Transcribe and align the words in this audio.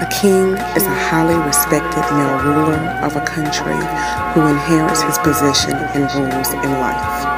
A 0.00 0.06
king 0.10 0.54
is 0.74 0.86
a 0.86 0.96
highly 1.06 1.36
respected 1.46 2.02
male 2.10 2.42
ruler 2.42 2.82
of 3.06 3.14
a 3.14 3.24
country 3.24 3.78
who 4.34 4.46
inherits 4.46 5.02
his 5.02 5.18
position 5.18 5.70
and 5.94 6.10
rules 6.18 6.52
in 6.52 6.72
life 6.82 7.34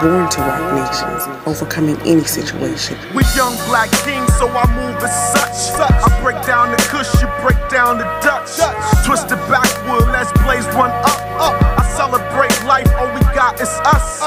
born 0.00 0.28
to 0.28 0.40
rock 0.40 0.64
nations, 0.76 1.24
overcoming 1.46 1.96
any 2.04 2.24
situation. 2.24 2.98
We 3.14 3.24
young 3.34 3.56
black 3.68 3.90
kings, 4.04 4.28
so 4.36 4.48
I 4.48 4.66
move 4.76 5.00
as 5.00 5.14
such. 5.32 5.80
I 5.80 6.20
break 6.20 6.36
down 6.44 6.70
the 6.70 6.80
kush, 6.92 7.08
you 7.22 7.28
break 7.40 7.56
down 7.70 7.98
the 7.98 8.04
Dutch. 8.20 8.60
Twist 9.06 9.32
it 9.32 9.40
backward, 9.48 10.04
let's 10.12 10.32
blaze 10.44 10.66
one 10.76 10.90
up. 10.90 11.20
up. 11.40 11.56
I 11.80 11.84
celebrate 11.96 12.52
life, 12.66 12.88
all 12.98 13.08
we 13.14 13.20
got 13.32 13.60
is 13.60 13.72
us. 13.86 14.20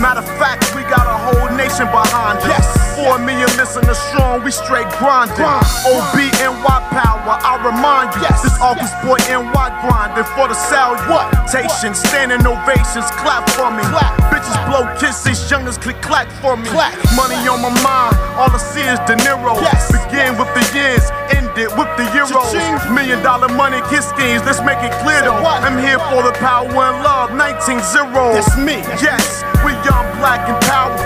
Matter 0.00 0.20
of 0.20 0.28
fact, 0.40 0.74
we 0.74 0.82
got 0.82 1.06
a 1.06 1.18
whole 1.22 1.41
nation 1.56 1.86
behind 1.88 2.38
us. 2.42 2.48
Yes. 2.48 2.66
Four 2.96 3.18
million 3.18 3.48
listeners 3.56 3.98
strong, 4.12 4.44
we 4.44 4.50
straight 4.50 4.88
grinding. 5.00 5.44
OBNY 5.88 6.78
power, 6.92 7.34
I 7.40 7.56
remind 7.64 8.14
you. 8.14 8.22
Yes. 8.22 8.42
This 8.42 8.56
August 8.60 8.94
boy 9.02 9.18
NY 9.28 9.66
grinding 9.82 10.28
for 10.36 10.48
the 10.48 10.56
salutation. 10.56 11.94
Standing 11.94 12.44
ovations, 12.46 13.08
clap 13.20 13.48
for 13.56 13.72
me. 13.72 13.82
Clap. 13.88 14.12
Bitches 14.32 14.56
blow 14.68 14.84
kisses, 15.00 15.38
youngers 15.50 15.78
click 15.78 16.00
clack 16.02 16.28
for 16.40 16.56
me. 16.56 16.68
Clack. 16.68 16.94
Money 17.16 17.36
on 17.48 17.60
my 17.60 17.72
mind, 17.82 18.14
all 18.36 18.50
I 18.52 18.60
see 18.60 18.84
is 18.84 19.00
De 19.08 19.16
Niro. 19.24 19.56
Yes. 19.60 19.90
Begin 19.92 20.36
with 20.36 20.52
the 20.52 20.64
years, 20.76 21.04
end 21.32 21.52
it 21.56 21.72
with 21.76 21.90
the 21.96 22.04
euros. 22.12 22.52
Million 22.92 23.22
dollar 23.22 23.48
money 23.48 23.80
kiss 23.88 24.08
schemes, 24.08 24.44
let's 24.44 24.60
make 24.60 24.80
it 24.84 24.92
clear 25.02 25.22
though. 25.22 25.40
I'm 25.42 25.78
here 25.78 25.98
for 26.12 26.22
the 26.22 26.32
power 26.38 26.68
and 26.68 27.02
love, 27.02 27.32
19 27.34 27.80
0. 27.80 28.12
That's 28.36 28.56
me. 28.56 28.84
Yes, 29.00 29.42
we 29.64 29.72
young, 29.84 30.06
black, 30.20 30.44
and 30.48 30.60
powerful. 30.64 31.01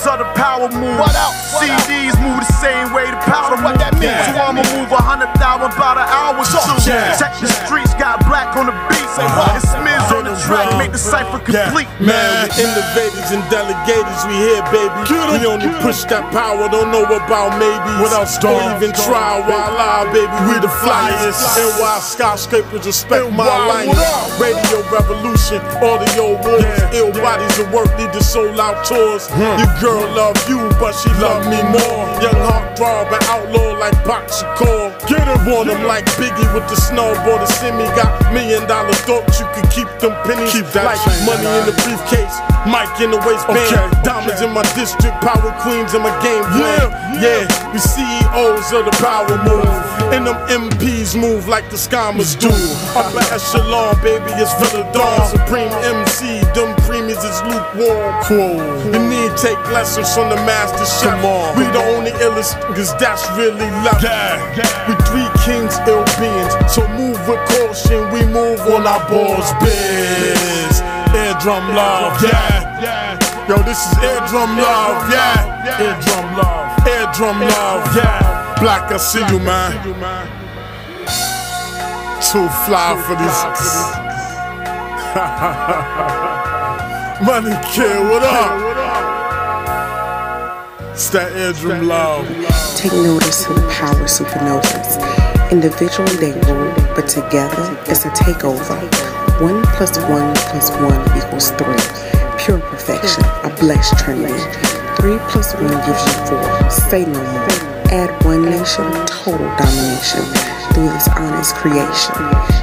CEOs 0.00 0.06
of 0.06 0.18
the 0.18 0.32
power 0.32 0.68
move. 0.72 0.98
What 0.98 1.14
else? 1.14 1.52
What 1.52 1.68
CDs 1.68 2.16
move 2.20 2.40
the 2.40 2.52
same 2.60 2.92
way 2.92 3.10
the 3.10 3.20
powder 3.28 3.60
what 3.62 3.76
move. 3.76 3.80
that 3.80 3.94
mean? 4.00 4.16
So 4.32 4.40
I'ma 4.40 4.62
move 4.72 4.90
a 4.92 5.02
hundred 5.02 5.32
thousand 5.36 5.72
about 5.76 6.00
an 6.00 6.08
hour 6.08 6.40
So, 6.44 6.58
Check 7.18 7.36
the 7.40 7.48
streets, 7.48 7.89
the 11.00 11.10
cipher 11.10 11.40
complete. 11.40 11.88
Man, 12.00 12.48
we 12.56 12.60
innovators 12.60 13.30
and 13.32 13.42
delegators, 13.48 14.20
we 14.28 14.36
here, 14.36 14.64
baby. 14.68 15.00
We 15.32 15.46
only 15.48 15.72
push 15.80 16.04
that 16.12 16.28
power, 16.32 16.68
don't 16.68 16.92
know 16.92 17.04
about 17.08 17.56
maybe. 17.56 17.90
What 18.04 18.12
else, 18.12 18.36
Don't 18.38 18.60
even 18.76 18.92
try 18.92 19.40
while 19.40 19.76
I, 19.76 20.04
baby. 20.12 20.32
We 20.48 20.60
the 20.60 20.72
flyers. 20.84 21.36
NY 21.56 21.98
skyscrapers 22.00 22.84
respect 22.84 23.32
my 23.32 23.48
line. 23.48 23.88
Radio 24.36 24.84
revolution, 24.92 25.60
audio 25.80 26.36
wars. 26.44 26.64
Ill 26.92 27.12
bodies 27.12 27.56
of 27.58 27.72
work 27.72 27.88
need 27.96 28.12
to 28.12 28.22
sold 28.22 28.60
out 28.60 28.84
tours. 28.84 29.28
Your 29.32 29.72
girl 29.80 30.04
love 30.12 30.36
you, 30.48 30.60
but 30.76 30.92
she 30.92 31.08
love 31.20 31.44
me 31.48 31.60
more. 31.72 32.04
Young 32.20 32.40
heart 32.44 32.76
throb 32.76 33.08
and 33.08 33.24
outlaw 33.32 33.72
like 33.78 33.96
Pac 34.04 34.28
Shakur. 34.28 34.92
Get 35.08 35.24
him 35.24 35.48
on 35.48 35.66
them 35.66 35.84
like 35.86 36.04
Biggie 36.20 36.48
with 36.52 36.68
the 36.68 36.76
snowboard. 36.76 37.40
The 37.40 37.46
semi 37.46 37.88
got 37.96 38.10
million 38.32 38.66
dollar 38.68 38.92
thoughts. 39.08 39.40
You 39.40 39.46
could 39.54 39.70
keep 39.70 39.88
them 40.00 40.12
pennies 40.24 40.52
Keep 40.52 40.66
that 40.76 40.89
money 41.26 41.46
in 41.46 41.66
the 41.66 41.76
briefcase. 41.84 42.36
mic 42.66 42.90
in 43.00 43.10
the 43.10 43.20
waistband. 43.22 43.58
Okay, 43.70 44.02
Diamonds 44.02 44.42
in 44.42 44.52
my 44.52 44.62
district. 44.74 45.16
Power 45.22 45.52
queens 45.62 45.94
in 45.94 46.02
my 46.02 46.12
game 46.22 46.44
plan. 46.56 46.90
Yeah, 47.22 47.46
we 47.72 47.78
CEOs 47.78 48.72
of 48.72 48.84
the 48.88 48.94
power 48.98 49.30
move. 49.46 49.68
And 50.10 50.26
them 50.26 50.38
MPs 50.50 51.14
move 51.14 51.46
like 51.46 51.70
the 51.70 51.76
scammers 51.76 52.34
do. 52.34 52.50
Upper 52.98 53.22
echelon, 53.30 53.94
baby, 54.02 54.32
it's 54.42 54.50
for 54.58 54.70
the 54.76 54.82
dawn. 54.90 55.30
Supreme 55.30 55.70
MC, 55.86 56.42
them 56.54 56.74
premiums 56.82 57.22
is 57.22 57.38
lukewarm. 57.46 58.10
Cool. 58.26 58.58
You 58.90 58.98
need 59.06 59.30
take 59.38 59.60
lessons 59.70 60.12
from 60.12 60.28
the 60.30 60.40
master 60.42 60.84
chef. 60.84 61.14
Come 61.14 61.24
on. 61.24 61.56
We 61.56 61.64
the 61.70 61.84
only 61.94 62.10
illest 62.18 62.58
niggas 62.70 62.98
that's 62.98 63.24
really 63.36 63.70
left. 63.86 64.02
We 64.88 64.94
three 65.06 65.28
kings, 65.46 65.78
ill 65.86 66.04
beings. 66.18 66.52
So 66.72 66.86
move 66.88 66.99
with 67.30 67.48
caution, 67.48 68.10
we 68.12 68.26
move 68.26 68.60
on 68.60 68.86
our 68.86 69.08
balls, 69.08 69.52
biz. 69.62 70.80
Eardrum 71.14 71.74
love, 71.74 72.22
yeah. 72.22 73.18
Yo, 73.48 73.56
this 73.62 73.86
is 73.86 73.98
eardrum 73.98 74.56
love, 74.58 75.10
yeah. 75.10 75.78
Eardrum 75.78 76.36
love, 76.36 76.86
eardrum 76.86 77.40
love, 77.40 77.96
yeah. 77.96 78.54
Black, 78.60 78.90
I 78.92 78.96
see 78.96 79.24
you, 79.30 79.38
man. 79.40 79.72
Too 82.20 82.48
fly 82.66 82.94
for 83.06 83.16
these. 83.20 83.40
Money 87.26 87.56
kid, 87.72 88.00
what 88.10 88.22
up? 88.22 88.70
It's 90.92 91.08
that 91.10 91.32
eardrum 91.36 91.86
love. 91.86 92.26
Take 92.76 92.92
notice 92.92 93.44
to 93.44 93.54
the 93.54 93.68
power 93.68 94.06
supernovas. 94.06 95.29
Individually 95.50 96.14
they 96.16 96.32
rule, 96.46 96.72
but 96.94 97.08
together 97.08 97.76
it's 97.90 98.04
a 98.04 98.10
takeover. 98.10 98.78
One 99.42 99.62
plus 99.74 99.98
one 100.06 100.32
plus 100.46 100.70
one 100.78 101.02
equals 101.18 101.50
three. 101.58 101.74
Pure 102.38 102.60
perfection, 102.70 103.24
a 103.42 103.50
blessed 103.58 103.98
trinity. 103.98 104.38
Three 104.94 105.18
plus 105.26 105.52
one 105.54 105.74
gives 105.82 106.06
you 106.06 106.14
four. 106.30 106.70
Say 106.70 107.04
no 107.04 107.18
more. 107.18 107.70
Add 107.90 108.24
one 108.24 108.44
nation, 108.44 108.86
total 109.10 109.50
domination 109.58 110.22
through 110.70 110.86
this 110.94 111.08
honest 111.18 111.56
creation. 111.56 112.14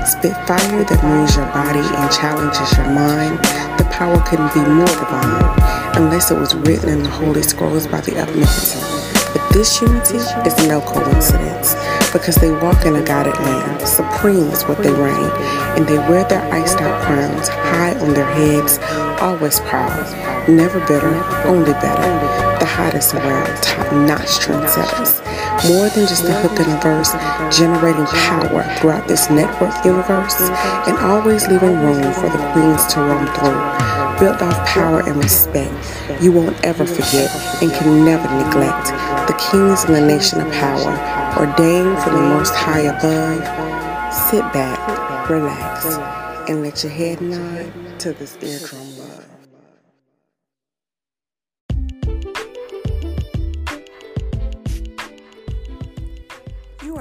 Spit 0.08 0.32
fire 0.48 0.84
that 0.88 1.04
moves 1.04 1.36
your 1.36 1.46
body 1.52 1.84
and 1.84 2.12
challenges 2.16 2.72
your 2.78 2.88
mind. 2.88 3.38
The 3.78 3.84
power 3.92 4.18
couldn't 4.24 4.54
be 4.54 4.62
more 4.64 4.88
divine 4.88 6.00
unless 6.00 6.32
it 6.32 6.40
was 6.40 6.56
written 6.56 6.88
in 6.88 7.04
the 7.04 7.10
holy 7.10 7.44
scrolls 7.44 7.86
by 7.86 8.00
the 8.00 8.18
omnipotent. 8.18 8.97
This 9.58 9.82
unity 9.82 10.18
is 10.46 10.56
no 10.68 10.82
coincidence. 10.82 11.74
Because 12.14 12.36
they 12.36 12.52
walk 12.52 12.86
in 12.86 12.96
a 12.96 13.02
guided 13.04 13.34
land. 13.40 13.82
Supreme 13.82 14.52
is 14.54 14.62
what 14.66 14.78
they 14.84 14.92
reign, 14.92 15.32
and 15.74 15.88
they 15.88 15.98
wear 15.98 16.24
their 16.26 16.46
iced 16.54 16.78
out 16.78 17.02
crowns 17.02 17.48
high 17.48 17.98
on 17.98 18.14
their 18.14 18.32
heads, 18.36 18.78
always 19.20 19.60
proud, 19.62 20.06
never 20.48 20.80
bitter, 20.82 21.12
only 21.50 21.74
better. 21.74 22.06
The 22.60 22.67
hottest 22.78 23.16
around, 23.16 23.50
top 23.64 23.92
notch 23.92 24.38
trendsetters. 24.38 25.18
More 25.68 25.90
than 25.90 26.06
just 26.06 26.24
a 26.26 26.34
hook 26.46 26.60
in 26.62 26.70
a 26.70 26.80
verse, 26.80 27.12
generating 27.50 28.06
power 28.06 28.62
throughout 28.78 29.08
this 29.08 29.30
network 29.30 29.74
universe, 29.84 30.38
and 30.86 30.96
always 31.00 31.48
leaving 31.48 31.74
room 31.82 32.14
for 32.14 32.30
the 32.30 32.42
queens 32.54 32.86
to 32.94 33.02
roam 33.02 33.26
through 33.34 33.88
built 34.20 34.42
off 34.42 34.68
power 34.68 35.02
and 35.08 35.18
respect. 35.18 35.74
You 36.22 36.32
won't 36.32 36.58
ever 36.64 36.86
forget 36.86 37.30
and 37.62 37.72
can 37.72 38.06
never 38.06 38.28
neglect 38.44 38.88
the 39.28 39.38
kings 39.52 39.84
in 39.86 39.94
the 39.94 40.02
nation 40.02 40.42
of 40.42 40.52
power, 40.54 40.94
ordained 41.38 41.98
from 42.02 42.14
the 42.14 42.30
most 42.30 42.54
high 42.54 42.82
above. 42.82 43.42
Sit 44.30 44.42
back, 44.54 45.30
relax, 45.30 45.86
and 46.50 46.64
let 46.64 46.84
your 46.84 46.92
head 46.92 47.22
nod 47.22 48.00
to 48.00 48.14
this 48.14 48.38
eardrum 48.42 49.07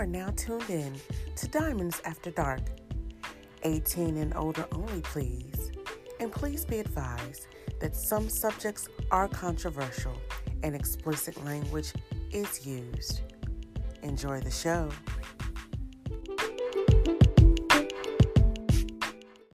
are 0.07 0.09
now 0.09 0.31
tuned 0.37 0.71
in 0.71 0.95
to 1.35 1.49
Diamonds 1.49 2.01
After 2.05 2.31
Dark. 2.31 2.61
18 3.65 4.17
and 4.19 4.37
older 4.37 4.67
only, 4.73 5.01
please. 5.01 5.73
And 6.21 6.31
please 6.31 6.65
be 6.65 6.79
advised 6.79 7.49
that 7.81 7.97
some 7.97 8.29
subjects 8.29 8.89
are 9.11 9.27
controversial 9.27 10.17
and 10.63 10.77
explicit 10.77 11.43
language 11.45 11.93
is 12.31 12.65
used. 12.65 13.23
Enjoy 14.03 14.41
the 14.41 14.51
show. 14.51 14.91